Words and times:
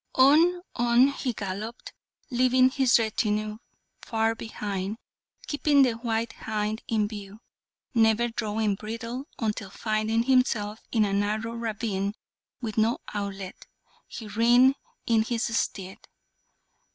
On, 0.15 0.63
on 0.75 1.09
he 1.09 1.31
galloped, 1.31 1.93
leaving 2.31 2.71
his 2.71 2.97
retinue 2.97 3.59
far 4.01 4.33
behind, 4.33 4.97
keeping 5.45 5.83
the 5.83 5.91
white 5.91 6.33
hind 6.33 6.81
in 6.87 7.07
view, 7.07 7.39
never 7.93 8.27
drawing 8.27 8.73
bridle, 8.73 9.27
until, 9.37 9.69
finding 9.69 10.23
himself 10.23 10.81
in 10.91 11.05
a 11.05 11.13
narrow 11.13 11.53
ravine 11.53 12.15
with 12.61 12.79
no 12.79 12.97
outlet, 13.13 13.67
he 14.07 14.25
reined 14.27 14.73
in 15.05 15.21
his 15.21 15.43
steed. 15.55 15.99